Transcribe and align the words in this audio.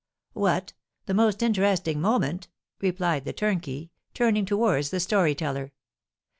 "What! 0.33 0.73
The 1.05 1.13
most 1.13 1.43
interesting 1.43 2.01
moment?" 2.01 2.47
replied 2.79 3.23
the 3.23 3.33
turnkey, 3.33 3.91
turning 4.15 4.47
towards 4.47 4.89
the 4.89 4.99
story 4.99 5.35
teller. 5.35 5.73